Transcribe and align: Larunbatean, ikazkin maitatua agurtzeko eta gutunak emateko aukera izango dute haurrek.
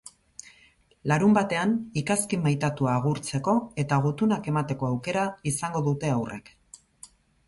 Larunbatean, 1.11 1.73
ikazkin 2.01 2.39
maitatua 2.45 2.95
agurtzeko 3.01 3.55
eta 3.83 3.99
gutunak 4.07 4.49
emateko 4.53 4.89
aukera 4.93 5.27
izango 5.53 5.83
dute 5.89 6.11
haurrek. 6.15 6.51